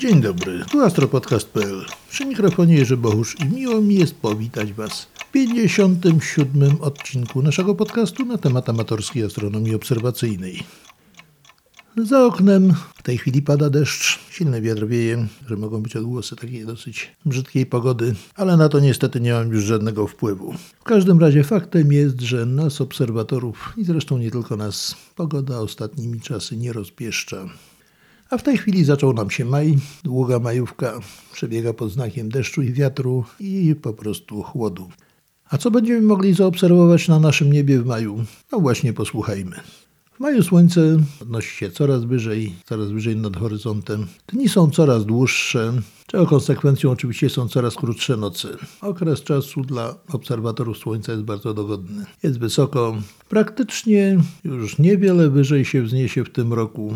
Dzień 0.00 0.20
dobry, 0.20 0.64
tu 0.70 0.80
astropodcast.pl. 0.80 1.84
Przy 2.10 2.26
mikrofonie 2.26 2.74
Jerzy 2.74 2.96
Bohusz 2.96 3.36
i 3.40 3.44
miło 3.44 3.80
mi 3.80 3.94
jest 3.94 4.14
powitać 4.14 4.72
Was 4.72 5.02
w 5.02 5.30
57. 5.32 6.76
odcinku 6.80 7.42
naszego 7.42 7.74
podcastu 7.74 8.24
na 8.24 8.38
temat 8.38 8.68
amatorskiej 8.68 9.24
astronomii 9.24 9.74
obserwacyjnej. 9.74 10.62
Za 11.96 12.26
oknem 12.26 12.74
w 12.94 13.02
tej 13.02 13.18
chwili 13.18 13.42
pada 13.42 13.70
deszcz, 13.70 14.18
silny 14.30 14.60
wiatr 14.60 14.86
wieje, 14.86 15.26
że 15.48 15.56
mogą 15.56 15.82
być 15.82 15.96
odgłosy 15.96 16.36
takiej 16.36 16.66
dosyć 16.66 17.12
brzydkiej 17.26 17.66
pogody, 17.66 18.14
ale 18.34 18.56
na 18.56 18.68
to 18.68 18.80
niestety 18.80 19.20
nie 19.20 19.32
mam 19.32 19.52
już 19.52 19.64
żadnego 19.64 20.06
wpływu. 20.06 20.54
W 20.80 20.84
każdym 20.84 21.20
razie 21.20 21.44
faktem 21.44 21.92
jest, 21.92 22.20
że 22.20 22.46
nas 22.46 22.80
obserwatorów 22.80 23.74
i 23.76 23.84
zresztą 23.84 24.18
nie 24.18 24.30
tylko 24.30 24.56
nas, 24.56 24.94
pogoda 25.16 25.58
ostatnimi 25.58 26.20
czasy 26.20 26.56
nie 26.56 26.72
rozpieszcza. 26.72 27.48
A 28.30 28.38
w 28.38 28.42
tej 28.42 28.58
chwili 28.58 28.84
zaczął 28.84 29.12
nam 29.12 29.30
się 29.30 29.44
maj, 29.44 29.78
długa 30.04 30.38
majówka 30.38 31.00
przebiega 31.32 31.72
pod 31.72 31.90
znakiem 31.90 32.28
deszczu 32.28 32.62
i 32.62 32.72
wiatru 32.72 33.24
i 33.40 33.74
po 33.82 33.92
prostu 33.92 34.42
chłodu. 34.42 34.88
A 35.48 35.58
co 35.58 35.70
będziemy 35.70 36.02
mogli 36.02 36.34
zaobserwować 36.34 37.08
na 37.08 37.20
naszym 37.20 37.52
niebie 37.52 37.80
w 37.80 37.86
maju? 37.86 38.24
No 38.52 38.60
właśnie 38.60 38.92
posłuchajmy. 38.92 39.56
W 40.12 40.20
maju 40.20 40.42
słońce 40.42 40.80
podnosi 41.18 41.56
się 41.56 41.70
coraz 41.70 42.04
wyżej, 42.04 42.54
coraz 42.64 42.90
wyżej 42.90 43.16
nad 43.16 43.36
horyzontem. 43.36 44.06
Dni 44.28 44.48
są 44.48 44.70
coraz 44.70 45.06
dłuższe, 45.06 45.72
czego 46.06 46.26
konsekwencją 46.26 46.90
oczywiście 46.90 47.30
są 47.30 47.48
coraz 47.48 47.74
krótsze 47.74 48.16
noce. 48.16 48.48
Okres 48.80 49.22
czasu 49.22 49.60
dla 49.60 49.94
obserwatorów 50.12 50.78
słońca 50.78 51.12
jest 51.12 51.24
bardzo 51.24 51.54
dogodny. 51.54 52.04
Jest 52.22 52.38
wysoko, 52.38 52.96
praktycznie 53.28 54.18
już 54.44 54.78
niewiele 54.78 55.30
wyżej 55.30 55.64
się 55.64 55.82
wzniesie 55.82 56.24
w 56.24 56.30
tym 56.30 56.52
roku 56.52 56.94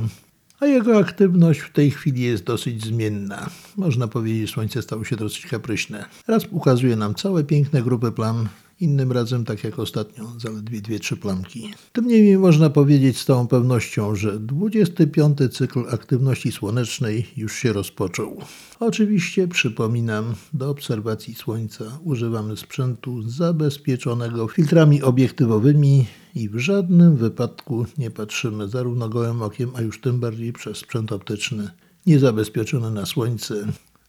a 0.61 0.67
jego 0.67 0.99
aktywność 0.99 1.61
w 1.61 1.73
tej 1.73 1.91
chwili 1.91 2.23
jest 2.23 2.45
dosyć 2.45 2.85
zmienna. 2.85 3.51
Można 3.77 4.09
powiedzieć, 4.09 4.51
Słońce 4.51 4.83
stało 4.83 5.05
się 5.05 5.17
dosyć 5.17 5.47
kapryśne. 5.47 6.05
Raz 6.29 6.47
ukazuje 6.51 6.97
nam 6.97 7.15
całe 7.15 7.45
piękne 7.45 7.83
grupy 7.83 8.13
plam, 8.13 8.49
innym 8.81 9.13
razem, 9.13 9.45
tak 9.45 9.65
jak 9.65 9.79
ostatnio, 9.79 10.33
zaledwie 10.39 10.81
dwie, 10.81 10.99
trzy 10.99 11.17
plamki. 11.17 11.71
Tym 11.93 12.09
niemniej 12.09 12.39
można 12.39 12.71
powiedzieć 12.71 13.19
z 13.19 13.25
całą 13.25 13.47
pewnością, 13.47 14.15
że 14.15 14.41
25. 14.41 15.39
cykl 15.53 15.85
aktywności 15.91 16.53
słonecznej 16.53 17.27
już 17.37 17.55
się 17.55 17.73
rozpoczął. 17.73 18.37
Oczywiście, 18.81 19.49
przypominam, 19.49 20.35
do 20.53 20.71
obserwacji 20.71 21.35
Słońca 21.35 21.85
używamy 22.05 22.57
sprzętu 22.57 23.23
zabezpieczonego 23.23 24.49
filtrami 24.49 25.03
obiektywowymi 25.03 26.07
i 26.35 26.49
w 26.49 26.59
żadnym 26.59 27.17
wypadku 27.17 27.87
nie 27.99 28.11
patrzymy 28.11 28.69
zarówno 28.69 29.09
gołym 29.09 29.43
okiem, 29.43 29.71
a 29.75 29.81
już 29.81 30.01
tym 30.01 30.21
bardziej 30.21 30.53
przez 30.53 30.77
sprzęt 30.77 31.13
optyczny 31.13 31.71
niezabezpieczony 32.07 32.91
na 32.91 33.07
Słońce. 33.07 33.67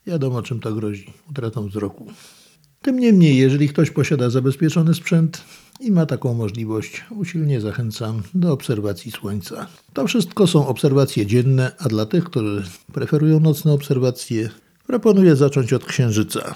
Wiadomo, 0.07 0.41
czym 0.41 0.59
to 0.59 0.73
grozi 0.73 1.13
utratą 1.29 1.67
wzroku. 1.67 2.07
Tym 2.85 2.99
niemniej, 2.99 3.37
jeżeli 3.37 3.69
ktoś 3.69 3.91
posiada 3.91 4.29
zabezpieczony 4.29 4.93
sprzęt 4.93 5.41
i 5.79 5.91
ma 5.91 6.05
taką 6.05 6.33
możliwość, 6.33 7.03
usilnie 7.09 7.61
zachęcam 7.61 8.21
do 8.33 8.53
obserwacji 8.53 9.11
Słońca. 9.11 9.67
To 9.93 10.07
wszystko 10.07 10.47
są 10.47 10.67
obserwacje 10.67 11.25
dzienne, 11.25 11.71
a 11.79 11.89
dla 11.89 12.05
tych, 12.05 12.23
którzy 12.23 12.63
preferują 12.93 13.39
nocne 13.39 13.73
obserwacje, 13.73 14.49
proponuję 14.87 15.35
zacząć 15.35 15.73
od 15.73 15.85
Księżyca. 15.85 16.55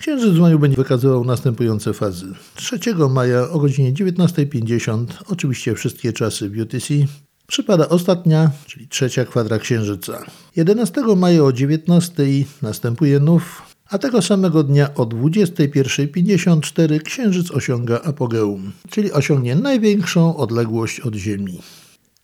Księżyc 0.00 0.34
w 0.34 0.40
maju 0.40 0.58
będzie 0.58 0.76
wykazywał 0.76 1.24
następujące 1.24 1.92
fazy. 1.92 2.26
3 2.54 2.78
maja 3.10 3.50
o 3.50 3.58
godzinie 3.58 3.92
19.50, 3.92 5.06
oczywiście 5.28 5.74
wszystkie 5.74 6.12
czasy 6.12 6.50
w 6.50 6.58
UTC, 6.58 6.94
przypada 7.46 7.88
ostatnia, 7.88 8.50
czyli 8.66 8.88
trzecia 8.88 9.24
kwadra 9.24 9.58
Księżyca. 9.58 10.24
11 10.56 11.02
maja 11.16 11.42
o 11.42 11.48
19.00 11.48 12.44
następuje 12.62 13.20
nów, 13.20 13.75
a 13.90 13.98
tego 13.98 14.22
samego 14.22 14.62
dnia 14.62 14.94
o 14.94 15.06
21.54 15.06 17.02
Księżyc 17.02 17.50
osiąga 17.50 18.00
apogeum, 18.02 18.72
czyli 18.90 19.12
osiągnie 19.12 19.54
największą 19.54 20.36
odległość 20.36 21.00
od 21.00 21.14
Ziemi. 21.14 21.60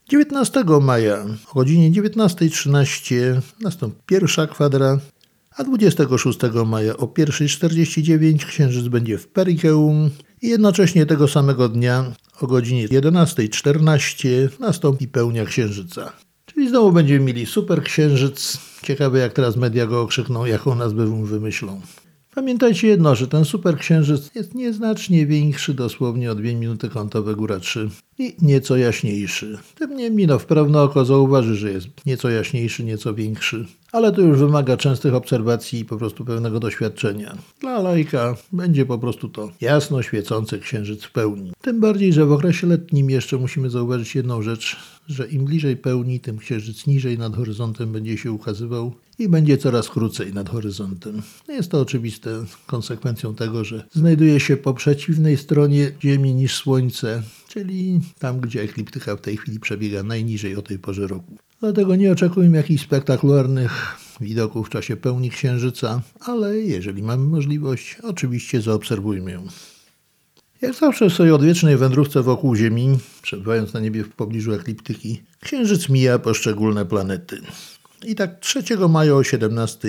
19 0.09 0.65
maja 0.81 1.25
o 1.51 1.55
godzinie 1.55 1.91
19.13 2.03 3.41
nastąpi 3.61 3.97
pierwsza 4.07 4.47
kwadra, 4.47 4.99
a 5.57 5.65
26 5.65 6.39
maja 6.67 6.97
o 6.97 7.07
1.49 7.07 8.47
Księżyc 8.47 8.89
będzie 8.89 9.19
w 9.19 9.29
Perikeum 9.29 10.11
i 10.43 10.49
jednocześnie 10.49 11.07
tego 11.07 11.29
samego 11.29 11.69
dnia 11.69 12.13
o 12.41 12.47
godzinie 12.47 12.89
11.14 12.89 14.29
nastąpi 14.61 15.09
pełnia 15.09 15.45
Księżyca. 15.45 16.13
Czyli 16.55 16.69
znowu 16.69 16.93
będziemy 16.93 17.25
mieli 17.25 17.47
super 17.47 17.83
księżyc. 17.83 18.59
Ciekawe 18.83 19.19
jak 19.19 19.33
teraz 19.33 19.57
media 19.57 19.87
go 19.87 20.03
okrzykną, 20.03 20.45
jaką 20.45 20.75
nazwę 20.75 21.07
mu 21.07 21.25
wymyślą. 21.25 21.81
Pamiętajcie 22.35 22.89
jedno, 22.89 23.15
że 23.15 23.29
ten 23.29 23.45
super 23.45 23.79
księżyc 23.79 24.35
jest 24.35 24.55
nieznacznie 24.55 25.27
większy, 25.27 25.75
dosłownie 25.75 26.33
o 26.33 26.35
2 26.35 26.45
minuty 26.45 26.89
kątowe 26.89 27.35
góra 27.35 27.61
3 27.61 27.91
i 28.23 28.37
nieco 28.43 28.77
jaśniejszy. 28.77 29.59
Tym 29.79 29.97
niemniej 29.97 30.27
no, 30.27 30.39
wprawne 30.39 30.83
oko 30.83 31.05
zauważy, 31.05 31.57
że 31.57 31.71
jest 31.71 31.89
nieco 32.07 32.31
jaśniejszy, 32.31 32.85
nieco 32.85 33.15
większy 33.15 33.67
ale 33.93 34.13
to 34.13 34.21
już 34.21 34.39
wymaga 34.39 34.77
częstych 34.77 35.15
obserwacji 35.15 35.81
i 35.81 35.85
po 35.85 35.97
prostu 35.97 36.25
pewnego 36.25 36.61
doświadczenia. 36.61 37.39
Dla 37.61 37.81
lajka 37.81 38.37
będzie 38.53 38.87
po 38.87 38.99
prostu 38.99 39.29
to 39.29 39.51
jasno 39.61 40.03
świecący 40.03 40.59
księżyc 40.59 41.05
w 41.05 41.13
pełni. 41.13 41.53
Tym 41.61 41.81
bardziej, 41.81 42.13
że 42.13 42.27
w 42.27 42.33
okresie 42.33 42.67
letnim 42.67 43.11
jeszcze 43.11 43.37
musimy 43.37 43.71
zauważyć 43.71 44.15
jedną 44.15 44.43
rzecz, 44.43 44.77
że 45.09 45.29
im 45.29 45.45
bliżej 45.45 45.77
pełni, 45.77 46.21
tym 46.21 46.39
księżyc 46.39 46.87
niżej 46.87 47.19
nad 47.19 47.37
horyzontem 47.37 47.93
będzie 47.93 48.19
się 48.19 48.33
ukazywał 48.33 48.93
i 49.19 49.29
będzie 49.29 49.59
coraz 49.59 49.89
krócej 49.89 50.35
nad 50.35 50.49
horyzontem. 50.49 51.23
Jest 51.49 51.71
to 51.71 51.81
oczywiste 51.81 52.45
konsekwencją 52.67 53.35
tego, 53.35 53.65
że 53.65 53.85
znajduje 53.93 54.41
się 54.41 54.57
po 54.57 54.75
przeciwnej 54.75 55.37
stronie 55.37 55.93
Ziemi 56.03 56.35
niż 56.35 56.57
Słońce, 56.57 57.23
czyli 57.53 58.01
tam, 58.19 58.41
gdzie 58.41 58.63
ekliptyka 58.63 59.17
w 59.17 59.21
tej 59.21 59.37
chwili 59.37 59.61
przebiega 59.61 60.03
najniżej 60.03 60.57
o 60.57 60.63
tej 60.63 60.79
porze 60.79 61.07
roku. 61.07 61.37
Dlatego 61.61 61.97
nie 61.97 62.13
oczekujmy 62.13 62.57
jakichś 62.57 62.85
spektakularnych 62.85 63.97
widoków 64.21 64.67
w 64.67 64.71
czasie 64.71 64.97
pełni 64.97 65.31
księżyca, 65.31 66.03
ale 66.21 66.59
jeżeli 66.59 67.03
mamy 67.03 67.25
możliwość, 67.25 67.97
oczywiście 68.03 68.61
zaobserwujmy 68.61 69.33
ją. 69.33 69.47
Jak 70.61 70.75
zawsze 70.75 71.11
w 71.11 71.13
swojej 71.13 71.33
odwiecznej 71.33 71.77
wędrówce 71.77 72.23
wokół 72.23 72.57
Ziemi, 72.57 72.99
przebywając 73.23 73.73
na 73.73 73.81
niebie 73.81 74.05
w 74.05 74.09
pobliżu 74.09 74.53
ekliptyki, 74.53 75.23
Księżyc 75.41 75.89
mija 75.89 76.19
poszczególne 76.19 76.87
planety. 76.87 77.41
I 78.05 78.15
tak 78.15 78.41
3 78.41 78.63
maja 78.89 79.15
o 79.15 79.25
17 79.25 79.89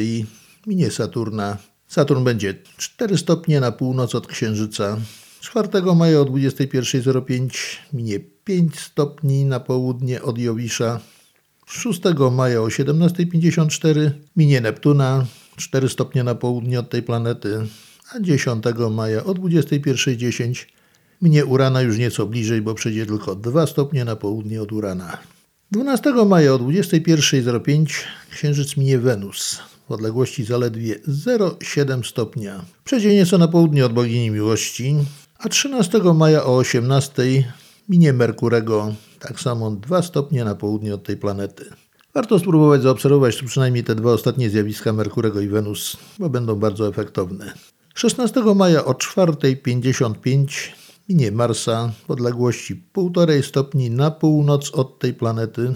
minie 0.68 0.92
Saturna. 0.92 1.58
Saturn 1.88 2.24
będzie 2.24 2.56
4 2.78 3.18
stopnie 3.18 3.60
na 3.60 3.72
północ 3.72 4.16
od 4.16 4.28
Księżyca. 4.28 4.98
4 5.44 5.96
maja 5.96 6.22
o 6.22 6.26
21.05 6.26 7.78
minie 7.94 8.20
5 8.20 8.80
stopni 8.80 9.46
na 9.46 9.60
południe 9.60 10.22
od 10.22 10.38
Jowisza. 10.38 11.00
6 11.66 12.02
maja 12.32 12.62
o 12.62 12.68
17.54 12.68 14.12
minie 14.36 14.62
Neptuna, 14.62 15.26
4 15.56 15.90
stopnie 15.90 16.24
na 16.24 16.36
południe 16.36 16.80
od 16.80 16.90
tej 16.90 17.04
planety, 17.04 17.60
a 18.16 18.20
10 18.20 18.64
maja 18.92 19.24
o 19.24 19.34
21.10 19.34 20.66
minie 21.22 21.46
Urana 21.46 21.82
już 21.82 21.98
nieco 21.98 22.26
bliżej, 22.26 22.62
bo 22.62 22.74
przejdzie 22.74 23.06
tylko 23.06 23.36
2 23.36 23.68
stopnie 23.68 24.06
na 24.06 24.16
południe 24.16 24.62
od 24.62 24.72
Urana. 24.72 25.18
12 25.72 26.14
maja 26.26 26.54
o 26.54 26.60
21.05 26.60 27.86
Księżyc 28.32 28.78
minie 28.78 29.00
Wenus 29.00 29.60
w 29.90 29.92
odległości 29.92 30.46
zaledwie 30.46 30.96
0,7 31.08 32.04
stopnia. 32.04 32.66
Przejdzie 32.84 33.16
nieco 33.16 33.38
na 33.38 33.48
południe 33.48 33.86
od 33.86 33.94
bogini 33.94 34.32
miłości, 34.32 34.96
a 35.44 35.50
13 35.50 36.14
maja 36.14 36.44
o 36.44 36.62
18.00 36.62 37.44
minie 37.90 38.14
Merkurego 38.14 38.96
tak 39.20 39.40
samo 39.40 39.72
2 39.72 40.02
stopnie 40.02 40.46
na 40.46 40.56
południe 40.56 40.94
od 40.94 41.04
tej 41.04 41.18
planety. 41.18 41.66
Warto 42.14 42.40
spróbować 42.40 42.82
zaobserwować 42.82 43.44
przynajmniej 43.44 43.84
te 43.84 43.96
dwa 43.96 44.12
ostatnie 44.12 44.50
zjawiska 44.50 44.94
Merkurego 44.94 45.42
i 45.42 45.48
Wenus, 45.48 45.98
bo 46.20 46.30
będą 46.30 46.56
bardzo 46.56 46.88
efektowne. 46.88 47.54
16 47.96 48.42
maja 48.56 48.86
o 48.86 48.94
4.55 48.94 50.46
minie 51.10 51.32
Marsa 51.32 51.92
w 52.08 52.12
odległości 52.12 52.84
1,5 52.94 53.44
stopni 53.44 53.90
na 53.90 54.12
północ 54.12 54.72
od 54.72 55.00
tej 55.00 55.14
planety, 55.14 55.74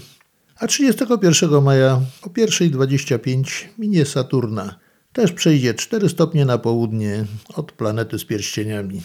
a 0.56 0.68
31 0.68 1.64
maja 1.64 2.02
o 2.22 2.30
1.25 2.30 3.66
minie 3.78 4.06
Saturna. 4.06 4.76
Też 5.14 5.32
przejdzie 5.32 5.74
4 5.74 6.10
stopnie 6.10 6.46
na 6.46 6.58
południe 6.58 7.26
od 7.56 7.72
planety 7.72 8.20
z 8.20 8.26
pierścieniami. 8.26 9.02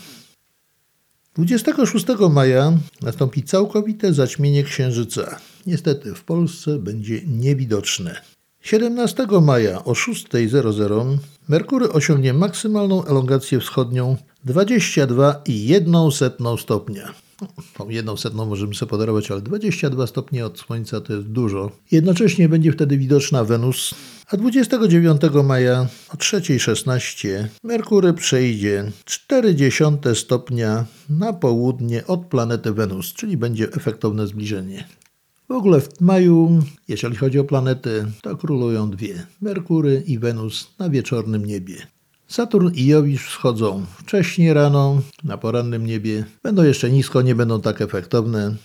26 1.36 2.06
maja 2.30 2.72
nastąpi 3.02 3.42
całkowite 3.42 4.14
zaćmienie 4.14 4.64
Księżyca. 4.64 5.38
Niestety 5.66 6.14
w 6.14 6.24
Polsce 6.24 6.78
będzie 6.78 7.20
niewidoczne. 7.26 8.20
17 8.60 9.26
maja 9.42 9.84
o 9.84 9.92
6.00 9.92 11.18
Merkury 11.48 11.92
osiągnie 11.92 12.34
maksymalną 12.34 13.04
elongację 13.04 13.60
wschodnią 13.60 14.16
22,1 14.46 16.58
stopnia. 16.58 17.12
No, 17.40 17.48
tą 17.76 17.88
jedną 17.88 18.16
setną 18.16 18.46
możemy 18.46 18.74
sobie 18.74 18.90
podarować, 18.90 19.30
ale 19.30 19.40
22 19.40 20.06
stopnie 20.06 20.46
od 20.46 20.58
Słońca 20.58 21.00
to 21.00 21.12
jest 21.12 21.26
dużo. 21.26 21.70
Jednocześnie 21.90 22.48
będzie 22.48 22.72
wtedy 22.72 22.98
widoczna 22.98 23.44
Wenus, 23.44 23.94
A 24.32 24.36
29 24.36 25.20
maja 25.44 25.86
o 26.14 26.16
3.16 26.16 27.44
Merkury 27.62 28.12
przejdzie 28.12 28.92
0,4 29.06 30.14
stopnia 30.14 30.84
na 31.10 31.32
południe 31.32 32.06
od 32.06 32.26
planety 32.26 32.72
Wenus, 32.72 33.12
czyli 33.12 33.36
będzie 33.36 33.72
efektowne 33.72 34.26
zbliżenie. 34.26 34.84
W 35.48 35.52
ogóle 35.52 35.80
w 35.80 36.00
maju, 36.00 36.62
jeżeli 36.88 37.16
chodzi 37.16 37.38
o 37.38 37.44
planety, 37.44 38.04
to 38.22 38.36
królują 38.36 38.90
dwie: 38.90 39.26
Merkury 39.40 40.02
i 40.06 40.18
Wenus 40.18 40.70
na 40.78 40.90
wieczornym 40.90 41.46
niebie. 41.46 41.76
Saturn 42.28 42.70
i 42.74 42.86
Jowisz 42.86 43.26
wschodzą 43.26 43.86
wcześniej 43.98 44.54
rano 44.54 45.00
na 45.24 45.38
porannym 45.38 45.86
niebie. 45.86 46.24
Będą 46.42 46.62
jeszcze 46.62 46.90
nisko, 46.90 47.22
nie 47.22 47.34
będą 47.34 47.60
tak 47.60 47.80
efektowne. 47.80 48.56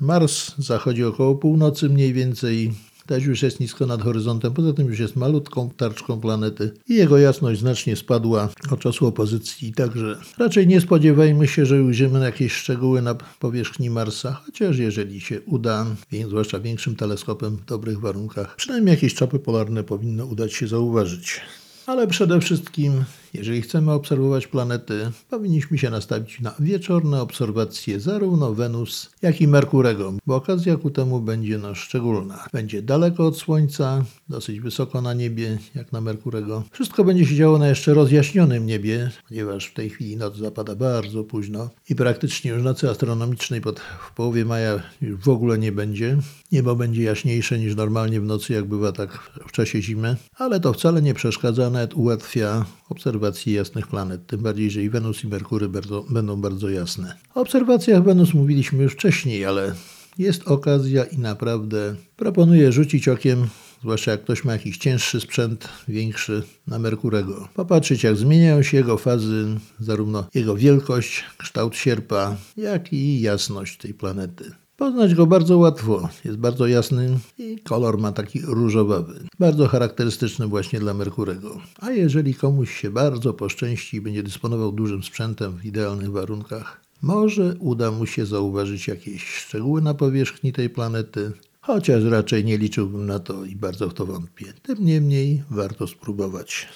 Mars 0.00 0.54
zachodzi 0.58 1.04
około 1.04 1.34
północy 1.34 1.88
mniej 1.88 2.12
więcej. 2.12 2.72
Też 3.06 3.24
już 3.24 3.42
jest 3.42 3.60
nisko 3.60 3.86
nad 3.86 4.02
horyzontem, 4.02 4.54
poza 4.54 4.72
tym 4.72 4.88
już 4.88 4.98
jest 4.98 5.16
malutką 5.16 5.70
tarczką 5.76 6.20
planety 6.20 6.70
i 6.88 6.94
jego 6.94 7.18
jasność 7.18 7.60
znacznie 7.60 7.96
spadła 7.96 8.48
od 8.70 8.80
czasu 8.80 9.06
opozycji, 9.06 9.72
także 9.72 10.16
raczej 10.38 10.66
nie 10.66 10.80
spodziewajmy 10.80 11.48
się, 11.48 11.66
że 11.66 11.82
ujrzymy 11.82 12.24
jakieś 12.24 12.52
szczegóły 12.52 13.02
na 13.02 13.14
powierzchni 13.14 13.90
Marsa, 13.90 14.40
chociaż 14.46 14.78
jeżeli 14.78 15.20
się 15.20 15.40
uda, 15.40 15.86
zwłaszcza 16.28 16.60
większym 16.60 16.96
teleskopem 16.96 17.56
w 17.56 17.64
dobrych 17.64 18.00
warunkach, 18.00 18.56
przynajmniej 18.56 18.94
jakieś 18.94 19.14
czapy 19.14 19.38
polarne 19.38 19.84
powinno 19.84 20.26
udać 20.26 20.52
się 20.52 20.68
zauważyć. 20.68 21.40
Ale 21.86 22.06
przede 22.06 22.40
wszystkim, 22.40 23.04
jeżeli 23.34 23.62
chcemy 23.62 23.92
obserwować 23.92 24.46
planety, 24.46 25.10
powinniśmy 25.30 25.78
się 25.78 25.90
nastawić 25.90 26.40
na 26.40 26.54
wieczorne 26.58 27.22
obserwacje 27.22 28.00
zarówno 28.00 28.54
Wenus, 28.54 29.10
jak 29.22 29.40
i 29.40 29.48
Merkurego, 29.48 30.12
bo 30.26 30.36
okazja 30.36 30.76
ku 30.76 30.90
temu 30.90 31.20
będzie 31.20 31.58
no 31.58 31.74
szczególna. 31.74 32.46
Będzie 32.52 32.82
daleko 32.82 33.26
od 33.26 33.38
Słońca, 33.38 34.04
dosyć 34.28 34.60
wysoko 34.60 35.02
na 35.02 35.14
niebie, 35.14 35.58
jak 35.74 35.92
na 35.92 36.00
Merkurego. 36.00 36.62
Wszystko 36.70 37.04
będzie 37.04 37.26
się 37.26 37.34
działo 37.34 37.58
na 37.58 37.68
jeszcze 37.68 37.94
rozjaśnionym 37.94 38.66
niebie, 38.66 39.10
ponieważ 39.28 39.66
w 39.66 39.74
tej 39.74 39.90
chwili 39.90 40.16
noc 40.16 40.36
zapada 40.36 40.74
bardzo 40.74 41.24
późno 41.24 41.70
i 41.90 41.94
praktycznie 41.94 42.50
już 42.50 42.62
nocy 42.62 42.90
astronomicznej 42.90 43.60
pod, 43.60 43.80
w 43.80 44.14
połowie 44.14 44.44
maja 44.44 44.82
już 45.00 45.20
w 45.20 45.28
ogóle 45.28 45.58
nie 45.58 45.72
będzie. 45.72 46.18
Niebo 46.52 46.76
będzie 46.76 47.02
jaśniejsze 47.02 47.58
niż 47.58 47.76
normalnie 47.76 48.20
w 48.20 48.24
nocy, 48.24 48.52
jak 48.52 48.64
bywa 48.64 48.92
tak 48.92 49.30
w 49.48 49.52
czasie 49.52 49.82
zimy, 49.82 50.16
ale 50.34 50.60
to 50.60 50.72
wcale 50.72 51.02
nie 51.02 51.14
przeszkadza, 51.14 51.70
nawet 51.70 51.94
ułatwia 51.94 52.64
obserwację 52.94 53.54
jasnych 53.54 53.86
planet, 53.86 54.26
tym 54.26 54.40
bardziej, 54.40 54.70
że 54.70 54.82
i 54.82 54.90
Wenus 54.90 55.24
i 55.24 55.28
Merkury 55.28 55.68
bardzo, 55.68 56.04
będą 56.10 56.40
bardzo 56.40 56.68
jasne. 56.68 57.16
O 57.34 57.40
obserwacjach 57.40 58.04
Wenus 58.04 58.34
mówiliśmy 58.34 58.82
już 58.82 58.92
wcześniej, 58.92 59.44
ale 59.44 59.74
jest 60.18 60.48
okazja 60.48 61.04
i 61.04 61.18
naprawdę 61.18 61.94
proponuję 62.16 62.72
rzucić 62.72 63.08
okiem 63.08 63.46
zwłaszcza 63.80 64.10
jak 64.10 64.22
ktoś 64.22 64.44
ma 64.44 64.52
jakiś 64.52 64.78
cięższy 64.78 65.20
sprzęt, 65.20 65.68
większy, 65.88 66.42
na 66.66 66.78
Merkurego. 66.78 67.48
Popatrzeć, 67.54 68.04
jak 68.04 68.16
zmieniają 68.16 68.62
się 68.62 68.76
jego 68.76 68.98
fazy, 68.98 69.46
zarówno 69.80 70.26
jego 70.34 70.56
wielkość, 70.56 71.24
kształt 71.38 71.76
sierpa, 71.76 72.36
jak 72.56 72.92
i 72.92 73.20
jasność 73.20 73.78
tej 73.78 73.94
planety. 73.94 74.63
Poznać 74.76 75.14
go 75.14 75.26
bardzo 75.26 75.58
łatwo, 75.58 76.08
jest 76.24 76.38
bardzo 76.38 76.66
jasny 76.66 77.18
i 77.38 77.58
kolor 77.58 77.98
ma 77.98 78.12
taki 78.12 78.40
różowawy, 78.40 79.20
bardzo 79.38 79.68
charakterystyczny 79.68 80.46
właśnie 80.46 80.80
dla 80.80 80.94
Merkurego. 80.94 81.60
A 81.80 81.90
jeżeli 81.90 82.34
komuś 82.34 82.80
się 82.80 82.90
bardzo 82.90 83.34
poszczęści 83.34 83.96
i 83.96 84.00
będzie 84.00 84.22
dysponował 84.22 84.72
dużym 84.72 85.02
sprzętem 85.02 85.56
w 85.58 85.64
idealnych 85.64 86.10
warunkach, 86.10 86.80
może 87.02 87.54
uda 87.58 87.90
mu 87.90 88.06
się 88.06 88.26
zauważyć 88.26 88.88
jakieś 88.88 89.24
szczegóły 89.24 89.82
na 89.82 89.94
powierzchni 89.94 90.52
tej 90.52 90.70
planety, 90.70 91.32
chociaż 91.60 92.04
raczej 92.04 92.44
nie 92.44 92.58
liczyłbym 92.58 93.06
na 93.06 93.18
to 93.18 93.44
i 93.44 93.56
bardzo 93.56 93.88
w 93.88 93.94
to 93.94 94.06
wątpię. 94.06 94.52
Tym 94.62 94.84
niemniej 94.84 95.42
warto 95.50 95.86
spróbować. 95.86 96.68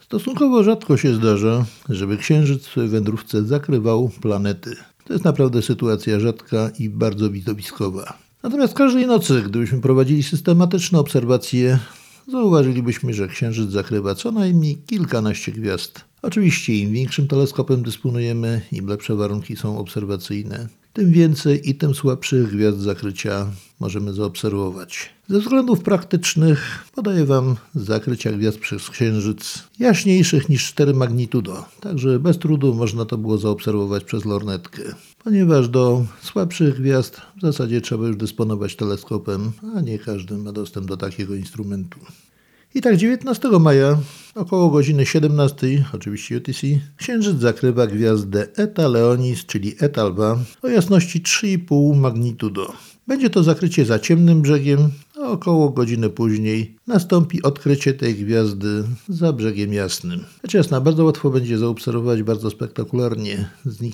Stosunkowo 0.00 0.62
rzadko 0.62 0.96
się 0.96 1.14
zdarza, 1.14 1.64
żeby 1.88 2.16
księżyc 2.16 2.66
w 2.66 2.76
wędrówce 2.76 3.44
zakrywał 3.44 4.10
planety. 4.22 4.76
To 5.04 5.12
jest 5.12 5.24
naprawdę 5.24 5.62
sytuacja 5.62 6.20
rzadka 6.20 6.70
i 6.78 6.88
bardzo 6.88 7.30
widowiskowa. 7.30 8.18
Natomiast 8.42 8.74
każdej 8.74 9.06
nocy, 9.06 9.42
gdybyśmy 9.42 9.80
prowadzili 9.80 10.22
systematyczne 10.22 10.98
obserwacje, 10.98 11.78
zauważylibyśmy, 12.28 13.14
że 13.14 13.28
Księżyc 13.28 13.70
zakrywa 13.70 14.14
co 14.14 14.32
najmniej 14.32 14.76
kilkanaście 14.76 15.52
gwiazd. 15.52 16.04
Oczywiście 16.22 16.78
im 16.78 16.92
większym 16.92 17.28
teleskopem 17.28 17.82
dysponujemy, 17.82 18.60
im 18.72 18.86
lepsze 18.86 19.14
warunki 19.14 19.56
są 19.56 19.78
obserwacyjne, 19.78 20.68
tym 20.94 21.12
więcej 21.12 21.70
i 21.70 21.74
tym 21.74 21.94
słabszych 21.94 22.50
gwiazd 22.50 22.78
zakrycia 22.78 23.46
możemy 23.80 24.12
zaobserwować. 24.12 25.10
Ze 25.28 25.38
względów 25.38 25.80
praktycznych 25.80 26.84
podaję 26.94 27.24
Wam 27.24 27.56
zakrycia 27.74 28.32
gwiazd 28.32 28.58
przez 28.58 28.90
Księżyc 28.90 29.64
jaśniejszych 29.78 30.48
niż 30.48 30.68
4 30.68 30.94
magnitudo, 30.94 31.64
także 31.80 32.18
bez 32.18 32.38
trudu 32.38 32.74
można 32.74 33.04
to 33.04 33.18
było 33.18 33.38
zaobserwować 33.38 34.04
przez 34.04 34.24
lornetkę. 34.24 34.82
Ponieważ 35.24 35.68
do 35.68 36.04
słabszych 36.22 36.80
gwiazd 36.80 37.20
w 37.36 37.40
zasadzie 37.40 37.80
trzeba 37.80 38.06
już 38.06 38.16
dysponować 38.16 38.76
teleskopem, 38.76 39.52
a 39.76 39.80
nie 39.80 39.98
każdy 39.98 40.38
ma 40.38 40.52
dostęp 40.52 40.86
do 40.86 40.96
takiego 40.96 41.34
instrumentu. 41.34 42.00
I 42.76 42.80
tak 42.80 42.96
19 42.96 43.48
maja 43.60 43.98
około 44.34 44.70
godziny 44.70 45.06
17, 45.06 45.84
oczywiście 45.92 46.36
UTC, 46.36 46.66
Księżyc 46.96 47.40
zakrywa 47.40 47.86
gwiazdę 47.86 48.46
Eta 48.56 48.88
Leonis, 48.88 49.46
czyli 49.46 49.74
Eta 49.80 50.02
Alba, 50.02 50.38
o 50.62 50.68
jasności 50.68 51.22
3,5 51.22 51.96
magnitudo. 51.96 52.72
Będzie 53.06 53.30
to 53.30 53.42
zakrycie 53.42 53.84
za 53.84 53.98
ciemnym 53.98 54.42
brzegiem, 54.42 54.90
a 55.22 55.28
około 55.28 55.70
godziny 55.70 56.10
później 56.10 56.76
nastąpi 56.86 57.42
odkrycie 57.42 57.94
tej 57.94 58.14
gwiazdy 58.14 58.84
za 59.08 59.32
brzegiem 59.32 59.72
jasnym. 59.72 60.24
Rzecz 60.42 60.54
jasna, 60.54 60.80
bardzo 60.80 61.04
łatwo 61.04 61.30
będzie 61.30 61.58
zaobserwować 61.58 62.22
bardzo 62.22 62.50
spektakularnie 62.50 63.48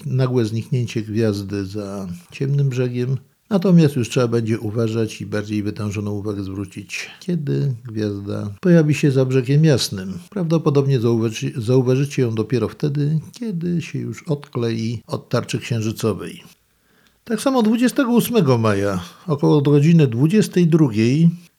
nagłe 0.07 0.45
zniknięcie 0.45 1.03
gwiazdy 1.03 1.65
za 1.65 2.09
ciemnym 2.33 2.69
brzegiem, 2.69 3.17
Natomiast 3.51 3.97
już 3.97 4.09
trzeba 4.09 4.29
będzie 4.29 4.61
uważać 4.61 5.21
i 5.21 5.27
bardziej 5.27 5.63
wytężoną 5.63 6.11
uwagę 6.11 6.45
zwrócić, 6.45 7.11
kiedy 7.21 7.75
gwiazda 7.85 8.51
pojawi 8.61 8.95
się 8.95 9.11
za 9.11 9.25
brzegiem 9.25 9.65
jasnym. 9.65 10.19
Prawdopodobnie 10.31 11.01
zauważy, 11.01 11.53
zauważycie 11.57 12.23
ją 12.23 12.35
dopiero 12.35 12.69
wtedy, 12.69 13.21
kiedy 13.41 13.83
się 13.83 13.99
już 13.99 14.23
odklei 14.23 15.03
od 15.07 15.29
tarczy 15.29 15.59
księżycowej. 15.59 16.43
Tak 17.25 17.41
samo 17.41 17.63
28 17.63 18.61
maja, 18.61 19.01
około 19.27 19.61
godziny 19.61 20.07
22, 20.07 20.89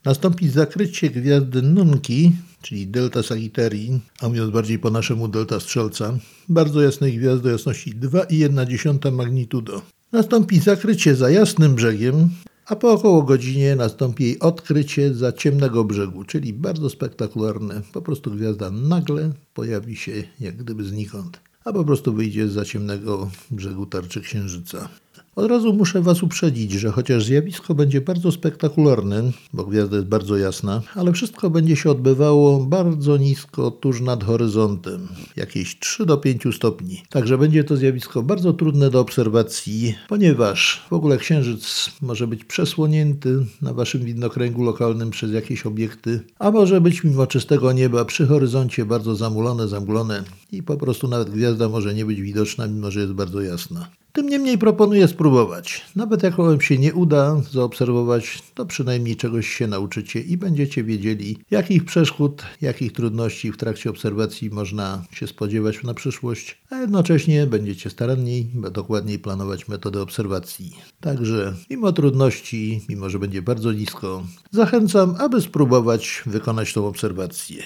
nastąpi 0.05 0.49
zakrycie 0.49 1.09
gwiazdy 1.09 1.61
Nunki, 1.61 2.31
czyli 2.61 2.87
Delta 2.87 3.23
Sagittarii, 3.23 4.01
a 4.21 4.27
mówiąc 4.27 4.51
bardziej 4.51 4.79
po 4.79 4.89
naszemu 4.89 5.27
Delta 5.27 5.59
Strzelca, 5.59 6.17
bardzo 6.49 6.81
jasnej 6.81 7.17
gwiazdy 7.17 7.49
o 7.49 7.51
jasności 7.51 7.95
2,1 7.95 9.11
magnitudo. 9.11 9.81
Nastąpi 10.11 10.59
zakrycie 10.59 11.15
za 11.15 11.29
jasnym 11.29 11.75
brzegiem, 11.75 12.29
a 12.65 12.75
po 12.75 12.91
około 12.91 13.23
godzinie 13.23 13.75
nastąpi 13.75 14.23
jej 14.23 14.39
odkrycie 14.39 15.13
za 15.13 15.31
ciemnego 15.31 15.83
brzegu, 15.83 16.23
czyli 16.23 16.53
bardzo 16.53 16.89
spektakularne. 16.89 17.81
Po 17.93 18.01
prostu 18.01 18.31
gwiazda 18.31 18.71
nagle 18.71 19.31
pojawi 19.53 19.95
się 19.95 20.23
jak 20.39 20.57
gdyby 20.57 20.83
znikąd, 20.83 21.39
a 21.65 21.73
po 21.73 21.83
prostu 21.83 22.13
wyjdzie 22.13 22.47
za 22.47 22.65
ciemnego 22.65 23.29
brzegu 23.51 23.85
tarczy 23.85 24.21
księżyca. 24.21 24.89
Od 25.35 25.49
razu 25.49 25.73
muszę 25.73 26.01
Was 26.01 26.23
uprzedzić, 26.23 26.71
że 26.71 26.91
chociaż 26.91 27.25
zjawisko 27.25 27.75
będzie 27.75 28.01
bardzo 28.01 28.31
spektakularne, 28.31 29.31
bo 29.53 29.65
gwiazda 29.65 29.95
jest 29.95 30.07
bardzo 30.07 30.37
jasna, 30.37 30.81
ale 30.95 31.13
wszystko 31.13 31.49
będzie 31.49 31.75
się 31.75 31.91
odbywało 31.91 32.65
bardzo 32.65 33.17
nisko, 33.17 33.71
tuż 33.71 34.01
nad 34.01 34.23
horyzontem, 34.23 35.07
jakieś 35.35 35.79
3 35.79 36.05
do 36.05 36.17
5 36.17 36.43
stopni. 36.55 37.03
Także 37.09 37.37
będzie 37.37 37.63
to 37.63 37.77
zjawisko 37.77 38.23
bardzo 38.23 38.53
trudne 38.53 38.89
do 38.89 38.99
obserwacji, 38.99 39.95
ponieważ 40.07 40.85
w 40.89 40.93
ogóle 40.93 41.17
księżyc 41.17 41.91
może 42.01 42.27
być 42.27 42.45
przesłonięty 42.45 43.45
na 43.61 43.73
Waszym 43.73 44.05
widnokręgu 44.05 44.63
lokalnym 44.63 45.11
przez 45.11 45.31
jakieś 45.31 45.65
obiekty, 45.65 46.19
a 46.39 46.51
może 46.51 46.81
być 46.81 47.03
mimo 47.03 47.27
czystego 47.27 47.71
nieba 47.71 48.05
przy 48.05 48.27
horyzoncie 48.27 48.85
bardzo 48.85 49.15
zamulone, 49.15 49.67
zamglone 49.67 50.23
i 50.51 50.63
po 50.63 50.77
prostu 50.77 51.07
nawet 51.07 51.29
gwiazda 51.29 51.69
może 51.69 51.93
nie 51.93 52.05
być 52.05 52.21
widoczna, 52.21 52.67
mimo 52.67 52.91
że 52.91 52.99
jest 52.99 53.13
bardzo 53.13 53.41
jasna. 53.41 54.00
Tym 54.13 54.29
niemniej 54.29 54.57
proponuję 54.57 55.07
spróbować. 55.07 55.85
Nawet 55.95 56.23
jak 56.23 56.35
Wam 56.35 56.61
się 56.61 56.77
nie 56.77 56.93
uda 56.93 57.41
zaobserwować, 57.51 58.43
to 58.53 58.65
przynajmniej 58.65 59.15
czegoś 59.15 59.47
się 59.47 59.67
nauczycie 59.67 60.19
i 60.19 60.37
będziecie 60.37 60.83
wiedzieli, 60.83 61.37
jakich 61.51 61.85
przeszkód, 61.85 62.43
jakich 62.61 62.91
trudności 62.91 63.51
w 63.51 63.57
trakcie 63.57 63.89
obserwacji 63.89 64.49
można 64.49 65.03
się 65.11 65.27
spodziewać 65.27 65.83
na 65.83 65.93
przyszłość, 65.93 66.61
a 66.69 66.75
jednocześnie 66.75 67.47
będziecie 67.47 67.89
staranniej, 67.89 68.51
dokładniej 68.71 69.19
planować 69.19 69.67
metodę 69.67 70.01
obserwacji. 70.01 70.77
Także, 70.99 71.55
mimo 71.69 71.91
trudności, 71.91 72.81
mimo 72.89 73.09
że 73.09 73.19
będzie 73.19 73.41
bardzo 73.41 73.71
nisko, 73.71 74.23
zachęcam, 74.51 75.15
aby 75.19 75.41
spróbować 75.41 76.23
wykonać 76.25 76.73
tą 76.73 76.87
obserwację. 76.87 77.63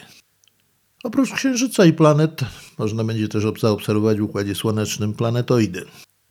Oprócz 1.04 1.32
Księżyca 1.32 1.86
i 1.86 1.94
planet, 1.94 2.42
można 2.78 3.04
będzie 3.04 3.28
też 3.28 3.44
zaobserwować 3.62 4.20
w 4.20 4.24
Układzie 4.24 4.56
Słonecznym 4.56 5.14
planetoidy. 5.14 5.86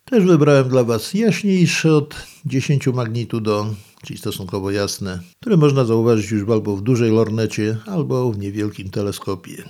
Też 0.09 0.25
wybrałem 0.25 0.69
dla 0.69 0.83
Was 0.83 1.13
jaśniejsze 1.13 1.93
od 1.93 2.15
10 2.45 2.87
magnitudo, 2.87 3.75
czyli 4.03 4.19
stosunkowo 4.19 4.71
jasne, 4.71 5.19
które 5.41 5.57
można 5.57 5.85
zauważyć 5.85 6.31
już 6.31 6.49
albo 6.49 6.75
w 6.75 6.81
dużej 6.81 7.11
lornecie, 7.11 7.77
albo 7.85 8.31
w 8.31 8.37
niewielkim 8.37 8.89
teleskopie. 8.89 9.63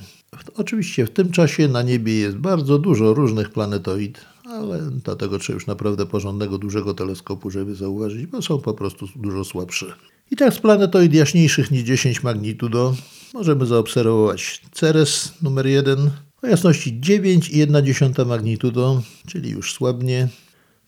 Oczywiście 0.56 1.06
w 1.06 1.10
tym 1.10 1.32
czasie 1.32 1.68
na 1.68 1.82
niebie 1.82 2.14
jest 2.14 2.38
bardzo 2.38 2.80
dużo 2.80 3.14
różnych 3.14 3.50
planetoid, 3.50 4.26
ale 4.46 4.82
dlatego 5.04 5.40
trzeba 5.40 5.56
już 5.56 5.68
naprawdę 5.68 6.06
porządnego, 6.06 6.58
dużego 6.58 6.94
teleskopu, 6.94 7.52
żeby 7.52 7.76
zauważyć, 7.76 8.26
bo 8.26 8.42
są 8.42 8.62
po 8.62 8.74
prostu 8.74 9.08
dużo 9.16 9.44
słabsze. 9.44 9.86
I 10.32 10.36
tak 10.36 10.54
z 10.54 10.60
planetoid 10.60 11.14
jaśniejszych 11.14 11.72
niż 11.72 11.84
10 11.84 12.24
magnitudo 12.24 12.96
możemy 13.34 13.66
zaobserwować 13.66 14.62
Ceres 14.72 15.34
numer 15.42 15.68
1 15.68 16.12
o 16.46 16.48
jasności 16.48 17.00
9,1 17.00 18.26
magnitudo, 18.26 19.02
czyli 19.28 19.50
już 19.50 19.74
słabnie. 19.74 20.28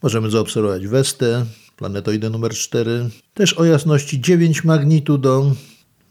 Możemy 0.03 0.29
zaobserwować 0.29 0.87
Westę, 0.87 1.45
planetoidę 1.75 2.29
numer 2.29 2.51
4, 2.51 3.09
też 3.33 3.53
o 3.53 3.65
jasności 3.65 4.21
9 4.21 4.63
magnitudo. 4.63 5.51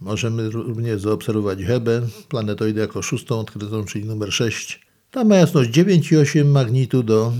Możemy 0.00 0.50
również 0.50 1.00
zaobserwować 1.00 1.58
Hebę, 1.62 2.02
planetoidę 2.28 2.80
jako 2.80 3.02
szóstą 3.02 3.40
odkrytą, 3.40 3.84
czyli 3.84 4.04
numer 4.04 4.32
6. 4.32 4.86
Ta 5.10 5.24
ma 5.24 5.36
jasność 5.36 5.70
9,8 5.70 6.44
magnitudo. 6.44 7.32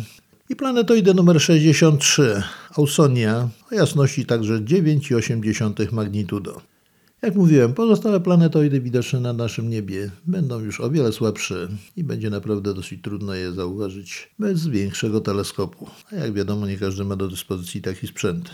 I 0.49 0.57
planetoidę 0.57 1.15
numer 1.15 1.41
63, 1.41 2.43
Ausonia, 2.77 3.49
o 3.73 3.75
jasności 3.75 4.27
także 4.27 4.61
9,8 4.61 5.93
magnitudo. 5.93 6.61
Jak 7.23 7.35
mówiłem, 7.35 7.75
pozostałe 7.75 8.21
planetoidy 8.21 8.81
widoczne 8.81 9.21
na 9.21 9.33
naszym 9.33 9.71
niebie 9.71 10.11
będą 10.27 10.61
już 10.61 10.81
o 10.81 10.91
wiele 10.91 11.13
słabsze 11.13 11.69
i 11.97 12.05
będzie 12.05 12.31
naprawdę 12.31 12.75
dosyć 12.75 13.03
trudno 13.03 13.35
je 13.35 13.53
zauważyć 13.53 14.31
bez 14.39 14.67
większego 14.67 15.21
teleskopu. 15.21 15.91
A 16.13 16.15
jak 16.15 16.33
wiadomo, 16.33 16.67
nie 16.67 16.77
każdy 16.79 17.05
ma 17.05 17.17
do 17.17 17.29
dyspozycji 17.29 17.83
taki 17.83 18.07
sprzęt. 18.07 18.51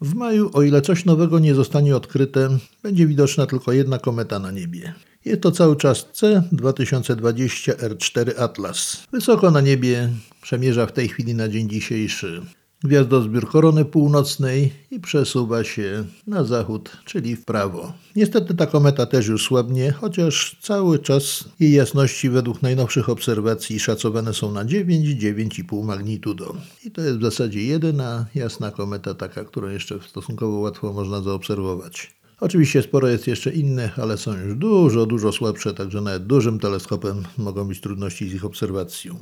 W 0.00 0.14
maju, 0.14 0.50
o 0.52 0.62
ile 0.62 0.82
coś 0.82 1.04
nowego 1.04 1.38
nie 1.38 1.54
zostanie 1.54 1.96
odkryte, 1.96 2.58
będzie 2.82 3.06
widoczna 3.06 3.46
tylko 3.46 3.72
jedna 3.72 3.98
kometa 3.98 4.38
na 4.38 4.50
niebie. 4.50 4.94
Jest 5.24 5.42
to 5.42 5.50
cały 5.50 5.76
czas 5.76 6.06
C2020 6.14 7.72
R4 7.72 8.40
Atlas. 8.40 9.06
Wysoko 9.12 9.50
na 9.50 9.60
niebie 9.60 10.08
przemierza 10.42 10.86
w 10.86 10.92
tej 10.92 11.08
chwili 11.08 11.34
na 11.34 11.48
dzień 11.48 11.68
dzisiejszy 11.68 12.42
gwiazdozbiór 12.84 13.48
korony 13.48 13.84
północnej 13.84 14.72
i 14.90 15.00
przesuwa 15.00 15.64
się 15.64 16.04
na 16.26 16.44
zachód, 16.44 16.96
czyli 17.04 17.36
w 17.36 17.44
prawo. 17.44 17.92
Niestety 18.16 18.54
ta 18.54 18.66
kometa 18.66 19.06
też 19.06 19.26
już 19.26 19.44
słabnie, 19.46 19.92
chociaż 19.92 20.56
cały 20.60 20.98
czas 20.98 21.44
jej 21.60 21.72
jasności 21.72 22.30
według 22.30 22.62
najnowszych 22.62 23.08
obserwacji 23.08 23.80
szacowane 23.80 24.34
są 24.34 24.52
na 24.52 24.64
9-9,5 24.64 25.84
magnitudo. 25.84 26.56
I 26.84 26.90
to 26.90 27.00
jest 27.00 27.18
w 27.18 27.22
zasadzie 27.22 27.62
jedyna 27.62 28.26
jasna 28.34 28.70
kometa 28.70 29.14
taka, 29.14 29.44
którą 29.44 29.68
jeszcze 29.68 29.98
stosunkowo 30.08 30.58
łatwo 30.58 30.92
można 30.92 31.22
zaobserwować. 31.22 32.14
Oczywiście 32.40 32.82
sporo 32.82 33.08
jest 33.08 33.26
jeszcze 33.26 33.50
innych, 33.50 33.98
ale 33.98 34.18
są 34.18 34.36
już 34.36 34.54
dużo, 34.54 35.06
dużo 35.06 35.32
słabsze, 35.32 35.74
także 35.74 36.00
nawet 36.00 36.26
dużym 36.26 36.58
teleskopem 36.58 37.22
mogą 37.38 37.64
być 37.64 37.80
trudności 37.80 38.28
z 38.28 38.34
ich 38.34 38.44
obserwacją. 38.44 39.18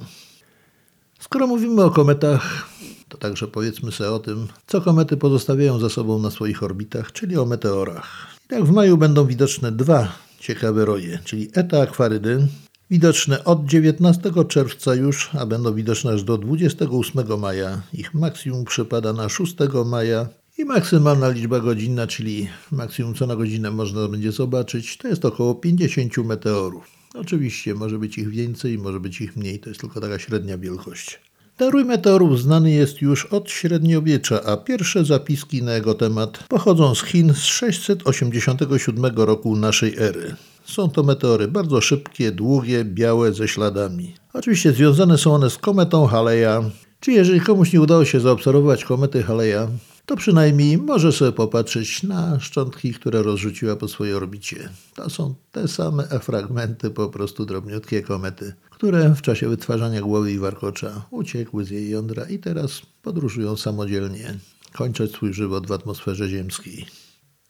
Skoro 1.21 1.47
mówimy 1.47 1.85
o 1.85 1.91
kometach, 1.91 2.69
to 3.11 3.19
także 3.19 3.49
powiedzmy 3.49 3.93
sobie 3.93 4.11
o 4.11 4.19
tym, 4.19 4.49
co 4.67 4.81
komety 4.81 5.17
pozostawiają 5.17 5.79
za 5.79 5.89
sobą 5.89 6.19
na 6.19 6.31
swoich 6.31 6.63
orbitach, 6.63 7.13
czyli 7.13 7.37
o 7.37 7.45
meteorach. 7.45 8.27
I 8.45 8.49
tak 8.49 8.65
w 8.65 8.71
maju 8.71 8.97
będą 8.97 9.27
widoczne 9.27 9.73
dwa 9.73 10.13
ciekawe 10.39 10.85
roje, 10.85 11.19
czyli 11.25 11.49
Eta 11.55 11.83
Aquarydy, 11.83 12.47
widoczne 12.91 13.45
od 13.45 13.65
19 13.65 14.31
czerwca 14.49 14.95
już, 14.95 15.31
a 15.35 15.47
będą 15.47 15.75
widoczne 15.75 16.13
aż 16.13 16.23
do 16.23 16.39
28 16.39 17.41
maja. 17.41 17.83
Ich 17.93 18.15
maksimum 18.15 18.65
przypada 18.65 19.13
na 19.13 19.29
6 19.29 19.57
maja 19.87 20.29
i 20.59 20.65
maksymalna 20.65 21.29
liczba 21.29 21.61
godzinna, 21.61 22.07
czyli 22.07 22.49
maksimum 22.73 23.15
co 23.15 23.27
na 23.27 23.37
godzinę 23.37 23.71
można 23.71 24.09
będzie 24.09 24.33
zobaczyć, 24.33 24.97
to 24.97 25.09
jest 25.09 25.25
około 25.25 25.55
50 25.55 26.19
meteorów. 26.19 26.85
Oczywiście 27.15 27.75
może 27.75 27.99
być 27.99 28.19
ich 28.19 28.29
więcej, 28.29 28.79
może 28.79 29.01
być 29.01 29.21
ich 29.21 29.37
mniej, 29.37 29.59
to 29.59 29.69
jest 29.69 29.81
tylko 29.81 30.01
taka 30.01 30.19
średnia 30.19 30.59
wielkość. 30.59 31.30
Ten 31.61 31.87
meteorów 31.87 32.41
znany 32.41 32.71
jest 32.71 33.03
już 33.03 33.27
od 33.27 33.51
średniowiecza, 33.51 34.43
a 34.45 34.57
pierwsze 34.57 35.05
zapiski 35.05 35.63
na 35.63 35.75
jego 35.75 35.95
temat 35.95 36.45
pochodzą 36.49 36.95
z 36.95 37.05
Chin 37.05 37.35
z 37.35 37.39
687 37.39 39.05
roku 39.17 39.57
naszej 39.57 39.95
ery. 39.99 40.35
Są 40.65 40.91
to 40.91 41.03
meteory 41.03 41.49
bardzo 41.49 41.81
szybkie, 41.81 42.33
długie, 42.33 42.85
białe, 42.85 43.33
ze 43.33 43.49
śladami. 43.49 44.15
Oczywiście 44.33 44.73
związane 44.73 45.19
są 45.19 45.35
one 45.35 45.51
z 45.51 45.59
kometą 45.59 46.07
Haleja, 46.07 46.63
czy 47.01 47.13
jeżeli 47.13 47.41
komuś 47.41 47.73
nie 47.73 47.81
udało 47.81 48.05
się 48.05 48.21
zaobserwować 48.21 48.85
komety 48.85 49.23
Haleja, 49.23 49.69
to 50.11 50.17
przynajmniej 50.17 50.79
może 50.79 51.13
sobie 51.13 51.33
popatrzeć 51.33 52.03
na 52.03 52.41
szczątki, 52.41 52.95
które 52.95 53.23
rozrzuciła 53.23 53.77
po 53.77 53.89
swojej 53.89 54.15
orbicie. 54.15 54.69
To 54.95 55.11
są 55.11 55.35
te 55.53 55.69
same 55.69 56.05
fragmenty, 56.05 56.91
po 56.91 57.09
prostu 57.09 57.47
drobniutkie 57.47 58.03
komety, 58.03 58.55
które 58.71 59.15
w 59.15 59.23
czasie 59.23 59.49
wytwarzania 59.49 60.01
głowy 60.01 60.33
i 60.33 60.39
warkocza 60.39 61.07
uciekły 61.11 61.65
z 61.65 61.71
jej 61.71 61.91
jądra 61.91 62.25
i 62.25 62.39
teraz 62.39 62.83
podróżują 63.03 63.57
samodzielnie, 63.57 64.35
kończąc 64.73 65.11
swój 65.11 65.35
żywot 65.35 65.67
w 65.67 65.73
atmosferze 65.73 66.29
ziemskiej. 66.29 66.87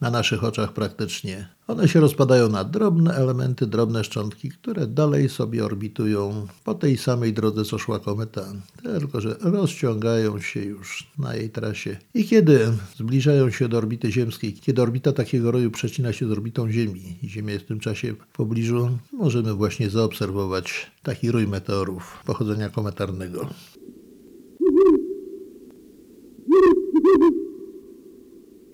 na 0.00 0.10
naszych 0.10 0.44
oczach 0.44 0.72
praktycznie. 0.72 1.48
One 1.66 1.88
się 1.88 2.00
rozpadają 2.00 2.48
na 2.48 2.64
drobne 2.64 3.14
elementy, 3.14 3.66
drobne 3.66 4.04
szczątki, 4.04 4.50
które 4.50 4.86
dalej 4.86 5.28
sobie 5.28 5.64
orbitują 5.64 6.46
po 6.64 6.74
tej 6.74 6.96
samej 6.96 7.32
drodze, 7.32 7.64
co 7.64 7.78
szła 7.78 7.98
kometa, 7.98 8.44
tylko 8.82 9.20
że 9.20 9.36
rozciągają 9.40 10.40
się 10.40 10.60
już 10.60 11.10
na 11.18 11.34
jej 11.34 11.50
trasie. 11.50 11.96
I 12.14 12.24
kiedy 12.24 12.72
zbliżają 12.96 13.50
się 13.50 13.68
do 13.68 13.78
orbity 13.78 14.12
ziemskiej, 14.12 14.54
kiedy 14.54 14.82
orbita 14.82 15.12
takiego 15.12 15.50
roju 15.50 15.70
przecina 15.70 16.12
się 16.12 16.28
z 16.28 16.30
orbitą 16.30 16.70
Ziemi 16.70 17.18
i 17.22 17.28
Ziemia 17.28 17.52
jest 17.52 17.64
w 17.64 17.68
tym 17.68 17.80
czasie 17.80 18.12
w 18.12 18.36
pobliżu, 18.36 18.98
możemy 19.12 19.54
właśnie 19.54 19.90
zaobserwować 19.90 20.90
taki 21.02 21.30
rój 21.30 21.48
meteorów 21.48 22.22
pochodzenia 22.26 22.68
kometarnego. 22.68 23.48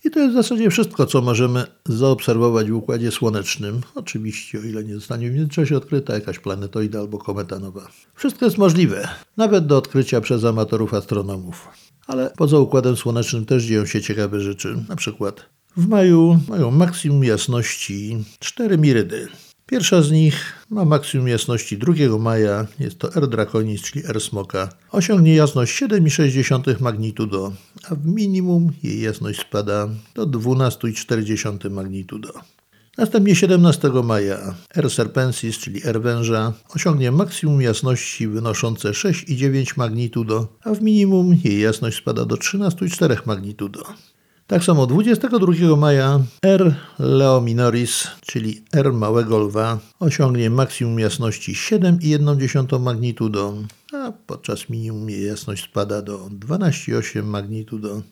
I 0.04 0.11
to 0.11 0.21
jest 0.21 0.33
w 0.33 0.37
zasadzie 0.37 0.71
wszystko, 0.71 1.07
co 1.07 1.23
możemy 1.23 1.64
zaobserwować 1.87 2.71
w 2.71 2.75
Układzie 2.75 3.11
Słonecznym. 3.11 3.80
Oczywiście, 3.95 4.59
o 4.59 4.62
ile 4.62 4.85
nie 4.85 4.95
zostanie 4.95 5.30
w 5.30 5.35
międzyczasie 5.35 5.76
odkryta 5.76 6.14
jakaś 6.14 6.38
planetoida 6.38 7.00
albo 7.00 7.19
kometa 7.19 7.59
nowa. 7.59 7.88
Wszystko 8.14 8.45
jest 8.45 8.59
możliwe, 8.59 9.09
nawet 9.37 9.66
do 9.66 9.78
odkrycia 9.78 10.21
przez 10.21 10.45
amatorów 10.45 10.95
astronomów. 10.95 11.69
Ale 12.07 12.33
poza 12.37 12.59
Układem 12.59 12.97
Słonecznym 12.97 13.47
też 13.47 13.64
dzieją 13.64 13.87
się 13.87 14.02
ciekawe 14.02 14.40
rzeczy. 14.40 14.85
Na 14.88 14.97
przykład 14.97 15.47
w 15.76 15.88
maju 15.88 16.38
mają 16.49 16.71
maksimum 16.71 17.25
jasności 17.25 18.25
4 18.38 18.78
mirydy. 18.78 19.28
Pierwsza 19.70 20.02
z 20.02 20.10
nich 20.10 20.52
ma 20.70 20.84
maksimum 20.84 21.28
jasności 21.28 21.78
2 21.78 22.18
maja, 22.18 22.66
jest 22.80 22.98
to 22.98 23.14
R 23.14 23.28
Draconis, 23.28 23.82
czyli 23.82 24.06
R 24.06 24.20
Smoka. 24.20 24.68
Osiągnie 24.92 25.34
jasność 25.34 25.82
7,6 25.82 26.80
magnitudo, 26.80 27.52
a 27.90 27.94
w 27.94 28.06
minimum 28.06 28.72
jej 28.82 29.00
jasność 29.00 29.40
spada 29.40 29.88
do 30.14 30.26
12,4 30.26 31.70
magnitudo. 31.70 32.32
Następnie 32.98 33.36
17 33.36 33.90
maja 34.04 34.54
R 34.74 34.90
Serpensis, 34.90 35.58
czyli 35.58 35.80
R 35.84 36.02
węża, 36.02 36.52
osiągnie 36.74 37.12
maksimum 37.12 37.62
jasności 37.62 38.28
wynoszące 38.28 38.90
6,9 38.90 39.78
magnitudo, 39.78 40.48
a 40.64 40.74
w 40.74 40.82
minimum 40.82 41.36
jej 41.44 41.60
jasność 41.60 41.98
spada 41.98 42.24
do 42.24 42.36
13,4 42.36 43.26
magnitudo. 43.26 43.82
Tak 44.50 44.64
samo 44.64 44.87
22 44.87 45.76
maja 45.76 46.21
R 46.42 46.75
Leo 46.99 47.40
Minoris, 47.40 48.07
czyli 48.21 48.64
R 48.73 48.92
małego 48.92 49.38
lwa, 49.38 49.78
osiągnie 50.00 50.50
maksimum 50.50 50.99
jasności 50.99 51.54
7,1 51.54 52.80
magnitudo, 52.80 53.54
a 53.92 54.12
podczas 54.26 54.69
minimum 54.69 55.11
jej 55.11 55.26
jasność 55.26 55.64
spada 55.64 56.02
do 56.02 56.19
12,8 56.19 57.25
magnitudo. 57.25 58.02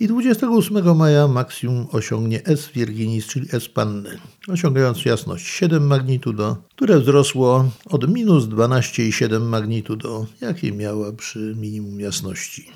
I 0.00 0.08
28 0.08 0.96
maja 0.96 1.28
maksimum 1.28 1.86
osiągnie 1.92 2.44
S 2.44 2.68
Virginis, 2.68 3.26
czyli 3.26 3.46
S 3.52 3.68
Panny, 3.68 4.18
osiągając 4.48 5.04
jasność 5.04 5.46
7 5.46 5.86
magnitudo, 5.86 6.56
które 6.76 7.00
wzrosło 7.00 7.70
od 7.86 8.10
minus 8.10 8.44
12,7 8.44 9.40
magnitudo, 9.40 10.26
jakie 10.40 10.72
miała 10.72 11.12
przy 11.12 11.54
minimum 11.56 12.00
jasności. 12.00 12.70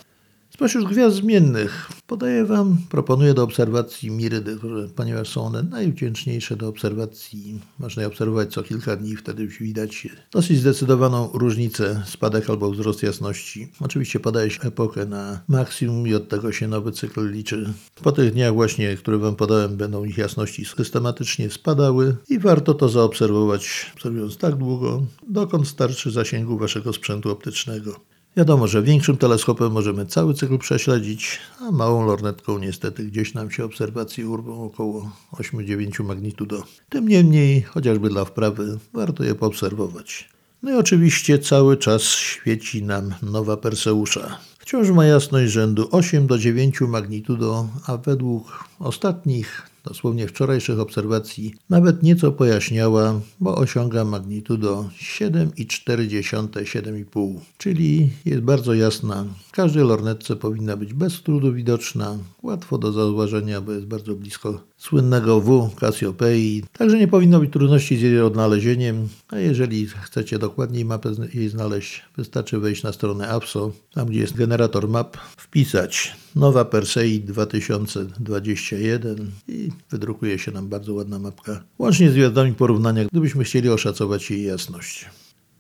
Spośród 0.55 0.89
gwiazd 0.89 1.17
zmiennych 1.17 1.89
podaję 2.07 2.45
Wam, 2.45 2.77
proponuję 2.91 3.35
do 3.35 3.43
obserwacji 3.43 4.11
Mirydy, 4.11 4.59
ponieważ 4.97 5.29
są 5.29 5.47
one 5.47 5.63
najwdzięczniejsze 5.63 6.57
do 6.57 6.69
obserwacji. 6.69 7.61
Można 7.79 8.03
je 8.03 8.09
obserwować 8.09 8.53
co 8.53 8.63
kilka 8.63 8.97
dni, 8.97 9.17
wtedy 9.17 9.47
widać 9.47 10.09
dosyć 10.33 10.59
zdecydowaną 10.59 11.31
różnicę, 11.33 12.03
spadek 12.07 12.51
albo 12.51 12.71
wzrost 12.71 13.03
jasności. 13.03 13.73
Oczywiście 13.81 14.21
podaje 14.21 14.51
się 14.51 14.63
epokę 14.63 15.07
na 15.07 15.41
maksimum 15.49 16.09
i 16.09 16.15
od 16.15 16.29
tego 16.29 16.53
się 16.53 16.69
nowy 16.69 16.93
cykl 16.93 17.31
liczy. 17.31 17.73
Po 18.03 18.13
tych 18.13 18.33
dniach 18.33 18.55
właśnie, 18.55 18.97
które 18.97 19.19
Wam 19.19 19.37
podałem, 19.37 19.77
będą 19.77 20.05
ich 20.05 20.19
jasności 20.19 20.65
systematycznie 20.65 21.51
spadały 21.51 22.17
i 22.29 22.39
warto 22.39 22.75
to 22.75 22.89
zaobserwować, 22.89 23.91
obserwując 23.95 24.37
tak 24.37 24.57
długo, 24.57 25.03
dokąd 25.29 25.69
starczy 25.69 26.11
zasięgu 26.11 26.59
Waszego 26.59 26.93
sprzętu 26.93 27.31
optycznego. 27.31 28.14
Wiadomo, 28.37 28.67
że 28.67 28.83
większym 28.83 29.17
teleskopem 29.17 29.73
możemy 29.73 30.07
cały 30.07 30.35
cykl 30.35 30.59
prześledzić, 30.59 31.39
a 31.61 31.71
małą 31.71 32.07
lornetką 32.07 32.59
niestety 32.59 33.05
gdzieś 33.05 33.35
nam 33.35 33.51
się 33.51 33.65
obserwacje 33.65 34.29
urwą 34.29 34.65
około 34.65 35.11
8-9 35.33 36.05
magnitudo. 36.05 36.63
Tym 36.89 37.09
niemniej, 37.09 37.63
chociażby 37.63 38.09
dla 38.09 38.25
wprawy, 38.25 38.79
warto 38.93 39.25
je 39.25 39.35
poobserwować. 39.35 40.29
No 40.63 40.71
i 40.71 40.75
oczywiście 40.75 41.39
cały 41.39 41.77
czas 41.77 42.03
świeci 42.03 42.83
nam 42.83 43.15
nowa 43.23 43.57
Perseusza. 43.57 44.39
Wciąż 44.59 44.91
ma 44.91 45.07
jasność 45.07 45.53
rzędu 45.53 45.89
8 45.91 46.27
do 46.27 46.39
9 46.39 46.81
magnitudo, 46.81 47.69
a 47.87 47.97
według 47.97 48.65
ostatnich 48.79 49.74
dosłownie 49.85 50.29
wczorajszych 50.29 50.81
obserwacji, 50.81 51.55
nawet 51.71 52.03
nieco 52.03 52.33
pojaśniała, 52.33 53.21
bo 53.41 53.57
osiąga 53.57 54.05
magnitudo 54.05 54.91
7,4-7,5, 55.01 57.41
czyli 57.59 58.11
jest 58.25 58.43
bardzo 58.43 58.75
jasna. 58.75 59.25
W 59.49 59.53
każdej 59.53 59.85
lornetce 59.85 60.37
powinna 60.37 60.77
być 60.77 60.95
bez 60.95 61.23
trudu 61.23 61.53
widoczna, 61.53 62.19
łatwo 62.43 62.79
do 62.79 62.93
zauważenia, 62.93 63.61
bo 63.61 63.73
jest 63.73 63.87
bardzo 63.87 64.15
blisko 64.15 64.61
słynnego 64.89 65.41
W 65.41 65.75
Cassiopeii, 65.75 66.65
także 66.73 66.99
nie 66.99 67.09
powinno 67.09 67.41
być 67.41 67.53
trudności 67.53 67.97
z 67.97 68.03
jej 68.03 68.21
odnalezieniem, 68.21 69.09
a 69.29 69.39
jeżeli 69.39 69.87
chcecie 69.87 70.39
dokładniej 70.39 70.85
mapę 70.85 71.13
jej 71.35 71.49
znaleźć, 71.49 72.03
wystarczy 72.17 72.59
wejść 72.59 72.83
na 72.83 72.93
stronę 72.93 73.29
APSO, 73.29 73.73
tam 73.95 74.09
gdzie 74.09 74.21
jest 74.21 74.37
generator 74.37 74.89
map, 74.89 75.17
wpisać 75.17 76.17
Nowa 76.37 76.65
Persei 76.65 77.21
2021 77.21 79.31
i 79.49 79.71
wydrukuje 79.91 80.39
się 80.39 80.53
nam 80.53 80.69
bardzo 80.69 80.95
ładna 80.95 81.19
mapka, 81.19 81.65
łącznie 81.79 82.11
z 82.11 82.15
gwiazdami 82.15 82.53
porównania, 82.53 83.05
gdybyśmy 83.05 83.45
chcieli 83.45 83.69
oszacować 83.69 84.31
jej 84.31 84.45
jasność. 84.45 85.07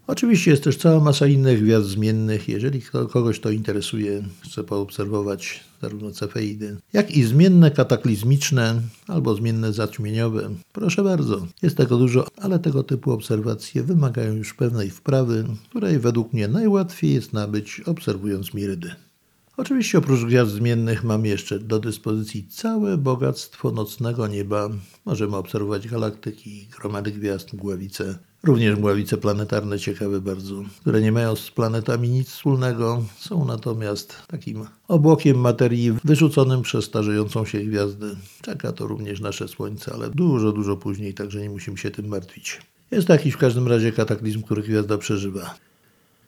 Oczywiście 0.06 0.50
jest 0.50 0.64
też 0.64 0.76
cała 0.76 1.00
masa 1.00 1.26
innych 1.26 1.62
gwiazd 1.62 1.86
zmiennych. 1.86 2.48
Jeżeli 2.48 2.82
kogoś 2.82 3.40
to 3.40 3.50
interesuje, 3.50 4.22
chce 4.40 4.64
poobserwować 4.64 5.64
zarówno 5.82 6.10
cefeidy, 6.10 6.76
jak 6.92 7.10
i 7.10 7.24
zmienne 7.24 7.70
kataklizmiczne 7.70 8.82
albo 9.08 9.34
zmienne 9.34 9.72
zaćmieniowe, 9.72 10.50
proszę 10.72 11.02
bardzo. 11.02 11.46
Jest 11.62 11.76
tego 11.76 11.96
dużo, 11.98 12.26
ale 12.36 12.58
tego 12.58 12.82
typu 12.82 13.12
obserwacje 13.12 13.82
wymagają 13.82 14.32
już 14.32 14.54
pewnej 14.54 14.90
wprawy, 14.90 15.44
której 15.70 15.98
według 15.98 16.32
mnie 16.32 16.48
najłatwiej 16.48 17.14
jest 17.14 17.32
nabyć 17.32 17.80
obserwując 17.80 18.54
mirydy. 18.54 18.90
Oczywiście 19.56 19.98
oprócz 19.98 20.24
gwiazd 20.24 20.52
zmiennych 20.52 21.04
mamy 21.04 21.28
jeszcze 21.28 21.58
do 21.58 21.80
dyspozycji 21.80 22.48
całe 22.48 22.96
bogactwo 22.96 23.70
nocnego 23.70 24.28
nieba. 24.28 24.68
Możemy 25.04 25.36
obserwować 25.36 25.88
galaktyki, 25.88 26.68
gromady 26.78 27.12
gwiazd, 27.12 27.52
mgławice, 27.52 28.18
również 28.44 28.78
mgławice 28.78 29.16
planetarne 29.16 29.78
ciekawe 29.78 30.20
bardzo, 30.20 30.54
które 30.80 31.00
nie 31.00 31.12
mają 31.12 31.36
z 31.36 31.50
planetami 31.50 32.08
nic 32.08 32.28
wspólnego, 32.28 33.04
są 33.16 33.44
natomiast 33.44 34.22
takim 34.26 34.66
obłokiem 34.88 35.38
materii 35.40 35.92
wyrzuconym 36.04 36.62
przez 36.62 36.84
starzejącą 36.84 37.44
się 37.44 37.60
gwiazdę. 37.60 38.06
Czeka 38.42 38.72
to 38.72 38.86
również 38.86 39.20
nasze 39.20 39.48
Słońce, 39.48 39.92
ale 39.94 40.10
dużo, 40.10 40.52
dużo 40.52 40.76
później, 40.76 41.14
także 41.14 41.40
nie 41.40 41.50
musimy 41.50 41.78
się 41.78 41.90
tym 41.90 42.08
martwić. 42.08 42.60
Jest 42.90 43.08
jakiś 43.08 43.34
w 43.34 43.38
każdym 43.38 43.68
razie 43.68 43.92
kataklizm, 43.92 44.42
który 44.42 44.62
gwiazda 44.62 44.98
przeżywa. 44.98 45.54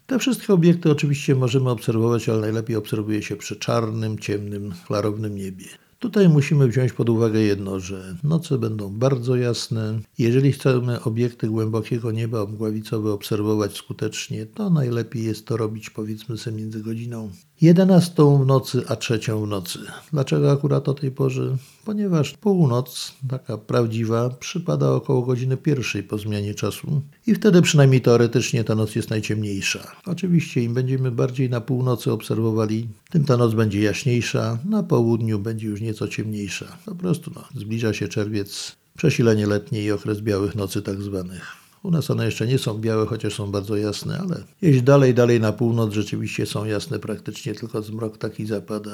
Te 0.06 0.18
wszystkie 0.18 0.52
obiekty 0.52 0.90
oczywiście 0.90 1.34
możemy 1.34 1.70
obserwować, 1.70 2.28
ale 2.28 2.40
najlepiej 2.40 2.76
obserwuje 2.76 3.22
się 3.22 3.36
przy 3.36 3.56
czarnym, 3.56 4.18
ciemnym, 4.18 4.74
klarownym 4.86 5.36
niebie. 5.36 5.66
Tutaj 5.98 6.28
musimy 6.28 6.68
wziąć 6.68 6.92
pod 6.92 7.08
uwagę 7.08 7.40
jedno, 7.40 7.80
że 7.80 8.16
noce 8.24 8.58
będą 8.58 8.98
bardzo 8.98 9.36
jasne. 9.36 10.00
Jeżeli 10.18 10.52
chcemy 10.52 11.02
obiekty 11.02 11.48
głębokiego 11.48 12.12
nieba 12.12 12.46
mgławicowe 12.46 13.12
obserwować 13.12 13.76
skutecznie, 13.76 14.46
to 14.46 14.70
najlepiej 14.70 15.24
jest 15.24 15.46
to 15.46 15.56
robić 15.56 15.90
powiedzmy 15.90 16.38
sobie 16.38 16.56
między 16.56 16.82
godziną 16.82 17.30
11 17.60 18.22
w 18.42 18.46
nocy, 18.46 18.82
a 18.88 18.96
trzecią 18.96 19.44
w 19.44 19.48
nocy. 19.48 19.78
Dlaczego 20.12 20.52
akurat 20.52 20.88
o 20.88 20.94
tej 20.94 21.10
porze? 21.10 21.56
Ponieważ 21.84 22.32
północ, 22.32 23.14
taka 23.28 23.58
prawdziwa, 23.58 24.30
przypada 24.30 24.90
około 24.92 25.22
godziny 25.22 25.56
pierwszej 25.56 26.02
po 26.02 26.18
zmianie 26.18 26.54
czasu 26.54 27.02
i 27.26 27.34
wtedy 27.34 27.62
przynajmniej 27.62 28.00
teoretycznie 28.00 28.64
ta 28.64 28.74
noc 28.74 28.94
jest 28.94 29.10
najciemniejsza. 29.10 29.92
Oczywiście 30.06 30.62
im 30.62 30.74
będziemy 30.74 31.10
bardziej 31.10 31.50
na 31.50 31.60
północy 31.60 32.12
obserwowali, 32.12 32.88
tym 33.10 33.24
ta 33.24 33.36
noc 33.36 33.54
będzie 33.54 33.80
jaśniejsza, 33.80 34.58
na 34.64 34.82
południu 34.82 35.38
będzie 35.38 35.66
już 35.66 35.80
nieco 35.80 36.08
ciemniejsza. 36.08 36.76
Po 36.84 36.94
prostu 36.94 37.30
no, 37.34 37.44
zbliża 37.60 37.92
się 37.92 38.08
czerwiec, 38.08 38.76
przesilenie 38.96 39.46
letnie 39.46 39.82
i 39.82 39.90
okres 39.90 40.20
białych 40.20 40.54
nocy 40.54 40.82
tak 40.82 41.02
zwanych. 41.02 41.65
U 41.86 41.90
nas 41.90 42.10
one 42.10 42.24
jeszcze 42.24 42.46
nie 42.46 42.58
są 42.58 42.78
białe, 42.78 43.06
chociaż 43.06 43.34
są 43.34 43.50
bardzo 43.50 43.76
jasne, 43.76 44.18
ale 44.18 44.44
jeśli 44.62 44.82
dalej, 44.82 45.14
dalej 45.14 45.40
na 45.40 45.52
północ 45.52 45.92
rzeczywiście 45.92 46.46
są 46.46 46.64
jasne 46.64 46.98
praktycznie, 46.98 47.54
tylko 47.54 47.82
zmrok 47.82 48.18
taki 48.18 48.46
zapada, 48.46 48.92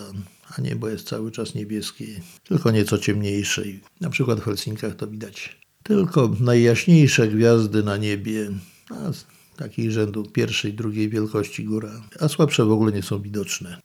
a 0.59 0.61
niebo 0.61 0.89
jest 0.89 1.09
cały 1.09 1.31
czas 1.31 1.55
niebieskie, 1.55 2.07
tylko 2.45 2.71
nieco 2.71 2.99
ciemniejsze. 2.99 3.63
Na 4.01 4.11
przykład 4.11 4.41
w 4.41 4.45
Helsinkach 4.45 4.97
to 4.97 5.07
widać. 5.07 5.61
Tylko 5.83 6.31
najjaśniejsze 6.41 7.29
gwiazdy 7.29 7.83
na 7.83 7.97
niebie, 7.97 8.51
a 8.91 8.95
takich 9.57 9.91
rzędu 9.91 10.23
pierwszej, 10.23 10.75
drugiej 10.75 11.09
wielkości 11.09 11.65
góra, 11.65 12.03
a 12.21 12.29
słabsze 12.29 12.65
w 12.65 12.73
ogóle 12.73 12.93
nie 12.93 13.03
są 13.03 13.23
widoczne. 13.23 13.81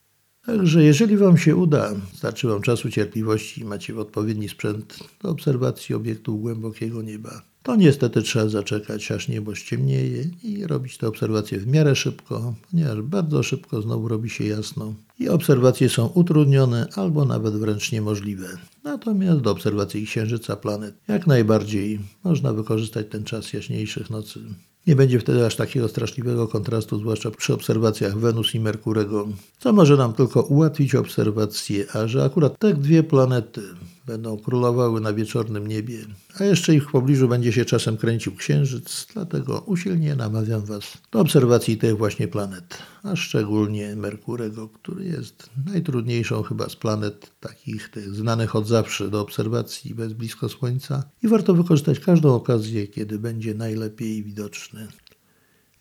Także 0.46 0.84
jeżeli 0.84 1.18
Wam 1.18 1.38
się 1.38 1.56
uda, 1.56 1.94
starczy 2.14 2.48
Wam 2.48 2.62
czasu, 2.62 2.90
cierpliwości 2.90 3.62
i 3.62 3.66
macie 3.66 4.00
odpowiedni 4.00 4.50
sprzęt 4.50 5.00
do 5.22 5.30
obserwacji 5.30 5.96
obiektu 5.96 6.38
głębokiego 6.38 7.02
nieba, 7.02 7.42
to 7.68 7.76
niestety 7.76 8.22
trzeba 8.22 8.50
zaczekać, 8.50 9.12
aż 9.12 9.28
niebo 9.28 9.56
ściemnieje 9.56 10.24
i 10.44 10.68
robić 10.68 10.98
te 10.98 11.08
obserwacje 11.08 11.60
w 11.60 11.68
miarę 11.68 11.96
szybko, 11.96 12.54
ponieważ 12.72 13.02
bardzo 13.02 13.44
szybko 13.44 13.82
znowu 13.82 14.08
robi 14.08 14.30
się 14.30 14.44
jasno 14.46 14.94
i 15.20 15.30
obserwacje 15.30 15.90
są 15.90 16.08
utrudnione 16.08 16.88
albo 16.96 17.26
nawet 17.26 17.54
wręcz 17.54 17.92
niemożliwe. 17.92 18.48
Natomiast 18.84 19.42
do 19.42 19.52
obserwacji 19.52 20.06
księżyca, 20.06 20.56
planet 20.56 20.96
jak 21.08 21.28
najbardziej 21.28 22.00
można 22.24 22.54
wykorzystać 22.54 23.08
ten 23.10 23.24
czas 23.24 23.54
jaśniejszych 23.54 24.10
nocy. 24.10 24.40
Nie 24.88 24.96
będzie 24.96 25.20
wtedy 25.20 25.46
aż 25.46 25.56
takiego 25.56 25.88
straszliwego 25.88 26.48
kontrastu, 26.48 27.00
zwłaszcza 27.00 27.32
przy 27.32 27.54
obserwacjach 27.54 28.18
Wenus 28.18 28.56
i 28.56 28.60
Merkurego, 28.60 29.28
co 29.60 29.74
może 29.74 29.98
nam 29.98 30.14
tylko 30.14 30.42
ułatwić 30.42 30.96
obserwacje, 30.96 31.86
a 31.94 32.08
że 32.08 32.24
akurat 32.24 32.60
te 32.60 32.74
dwie 32.74 33.04
planety 33.04 33.62
będą 34.08 34.38
królowały 34.38 35.02
na 35.02 35.14
wieczornym 35.14 35.68
niebie, 35.68 35.98
a 36.40 36.44
jeszcze 36.44 36.76
ich 36.76 36.84
w 36.84 36.92
pobliżu 36.92 37.28
będzie 37.28 37.54
się 37.54 37.66
czasem 37.66 37.98
kręcił 37.98 38.36
księżyc, 38.36 39.08
dlatego 39.14 39.60
usilnie 39.60 40.16
namawiam 40.16 40.66
Was 40.66 40.98
do 41.12 41.20
obserwacji 41.20 41.78
tych 41.78 41.98
właśnie 41.98 42.28
planet, 42.28 42.78
a 43.04 43.16
szczególnie 43.16 43.96
Merkurego, 43.96 44.70
który 44.70 45.06
jest 45.06 45.50
najtrudniejszą 45.66 46.44
chyba 46.44 46.70
z 46.70 46.76
planet 46.76 47.32
takich 47.40 47.90
tych 47.90 48.16
znanych 48.16 48.56
od 48.56 48.68
zawsze 48.68 49.10
do 49.10 49.22
obserwacji 49.22 49.96
bez 49.96 50.14
blisko 50.14 50.50
Słońca 50.50 51.04
i 51.24 51.28
warto 51.28 51.54
wykorzystać 51.54 52.00
każdą 52.00 52.36
okazję, 52.36 52.88
kiedy 52.88 53.20
będzie 53.20 53.54
najlepiej 53.54 54.24
widoczny. 54.24 54.88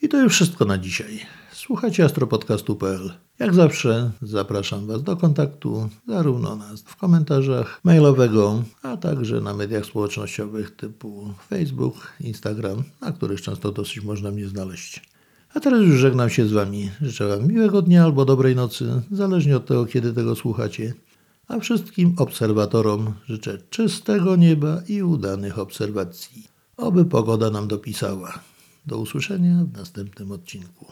I 0.02 0.08
to 0.08 0.22
już 0.22 0.32
wszystko 0.32 0.64
na 0.64 0.78
dzisiaj. 0.78 1.20
Słuchajcie 1.52 2.04
astropodcastu.pl. 2.04 3.25
Jak 3.38 3.54
zawsze 3.54 4.10
zapraszam 4.22 4.86
Was 4.86 5.02
do 5.02 5.16
kontaktu 5.16 5.88
zarówno 6.08 6.56
nas 6.56 6.82
w 6.82 6.96
komentarzach 6.96 7.80
mailowego, 7.84 8.62
a 8.82 8.96
także 8.96 9.40
na 9.40 9.54
mediach 9.54 9.86
społecznościowych 9.86 10.76
typu 10.76 11.34
Facebook, 11.48 12.12
Instagram, 12.20 12.82
na 13.00 13.12
których 13.12 13.42
często 13.42 13.72
dosyć 13.72 14.02
można 14.02 14.30
mnie 14.30 14.48
znaleźć. 14.48 15.02
A 15.54 15.60
teraz 15.60 15.80
już 15.80 15.96
żegnam 15.96 16.30
się 16.30 16.46
z 16.46 16.52
Wami. 16.52 16.90
Życzę 17.00 17.28
Wam 17.28 17.48
miłego 17.48 17.82
dnia 17.82 18.04
albo 18.04 18.24
dobrej 18.24 18.56
nocy, 18.56 19.02
zależnie 19.10 19.56
od 19.56 19.66
tego, 19.66 19.86
kiedy 19.86 20.12
tego 20.12 20.36
słuchacie. 20.36 20.94
A 21.48 21.58
wszystkim 21.58 22.14
obserwatorom 22.18 23.14
życzę 23.26 23.58
czystego 23.70 24.36
nieba 24.36 24.82
i 24.88 25.02
udanych 25.02 25.58
obserwacji. 25.58 26.48
Oby 26.76 27.04
pogoda 27.04 27.50
nam 27.50 27.68
dopisała. 27.68 28.38
Do 28.86 28.98
usłyszenia 28.98 29.64
w 29.64 29.78
następnym 29.78 30.32
odcinku. 30.32 30.86